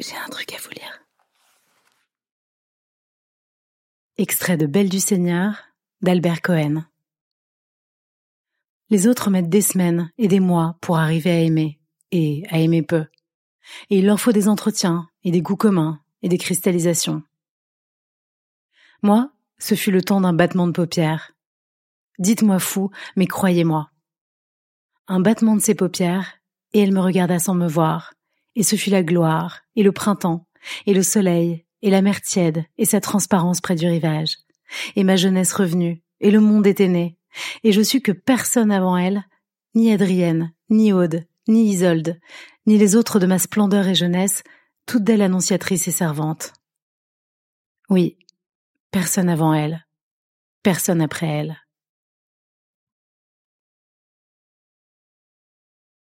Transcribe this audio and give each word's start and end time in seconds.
J'ai 0.00 0.16
un 0.16 0.28
truc 0.28 0.52
à 0.52 0.58
vous 0.58 0.70
lire. 0.70 1.00
Extrait 4.16 4.56
de 4.56 4.66
Belle 4.66 4.88
du 4.88 4.98
Seigneur 4.98 5.54
d'Albert 6.00 6.42
Cohen. 6.42 6.84
Les 8.90 9.06
autres 9.06 9.30
mettent 9.30 9.48
des 9.48 9.60
semaines 9.60 10.10
et 10.18 10.26
des 10.26 10.40
mois 10.40 10.76
pour 10.80 10.98
arriver 10.98 11.30
à 11.30 11.40
aimer, 11.40 11.80
et 12.10 12.42
à 12.50 12.58
aimer 12.58 12.82
peu. 12.82 13.06
Et 13.88 13.98
il 13.98 14.06
leur 14.06 14.20
faut 14.20 14.32
des 14.32 14.48
entretiens, 14.48 15.08
et 15.22 15.30
des 15.30 15.40
goûts 15.40 15.56
communs, 15.56 16.02
et 16.22 16.28
des 16.28 16.38
cristallisations. 16.38 17.22
Moi, 19.02 19.30
ce 19.58 19.76
fut 19.76 19.92
le 19.92 20.02
temps 20.02 20.20
d'un 20.20 20.32
battement 20.32 20.66
de 20.66 20.72
paupières. 20.72 21.32
Dites-moi 22.18 22.58
fou, 22.58 22.90
mais 23.14 23.26
croyez-moi. 23.26 23.90
Un 25.06 25.20
battement 25.20 25.54
de 25.54 25.62
ses 25.62 25.74
paupières, 25.74 26.40
et 26.72 26.80
elle 26.80 26.92
me 26.92 27.00
regarda 27.00 27.38
sans 27.38 27.54
me 27.54 27.68
voir, 27.68 28.12
et 28.56 28.62
ce 28.62 28.76
fut 28.76 28.90
la 28.90 29.02
gloire, 29.02 29.60
et 29.76 29.82
le 29.82 29.92
printemps, 29.92 30.46
et 30.86 30.94
le 30.94 31.02
soleil, 31.02 31.64
et 31.82 31.90
la 31.90 32.02
mer 32.02 32.20
tiède, 32.20 32.64
et 32.78 32.84
sa 32.84 33.00
transparence 33.00 33.60
près 33.60 33.74
du 33.74 33.86
rivage, 33.86 34.38
et 34.96 35.04
ma 35.04 35.16
jeunesse 35.16 35.52
revenue, 35.52 36.02
et 36.20 36.30
le 36.30 36.40
monde 36.40 36.66
était 36.66 36.88
né, 36.88 37.18
et 37.62 37.72
je 37.72 37.82
sus 37.82 38.00
que 38.00 38.12
personne 38.12 38.70
avant 38.70 38.96
elle, 38.96 39.24
ni 39.74 39.92
Adrienne, 39.92 40.52
ni 40.70 40.92
Aude, 40.92 41.26
ni 41.48 41.68
Isolde, 41.70 42.20
ni 42.66 42.78
les 42.78 42.96
autres 42.96 43.18
de 43.18 43.26
ma 43.26 43.38
splendeur 43.38 43.86
et 43.86 43.94
jeunesse, 43.94 44.42
toutes 44.86 45.04
d'elles 45.04 45.22
annonciatrices 45.22 45.88
et 45.88 45.92
servantes. 45.92 46.52
Oui, 47.90 48.18
personne 48.90 49.28
avant 49.28 49.52
elle, 49.52 49.86
personne 50.62 51.02
après 51.02 51.26
elle. 51.26 51.63